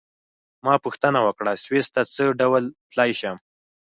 ما 0.65 0.73
پوښتنه 0.85 1.19
وکړه: 1.23 1.51
سویس 1.65 1.87
ته 1.93 2.01
څه 2.13 2.23
ډول 2.41 2.63
تلای 2.91 3.11
شم؟ 3.19 3.37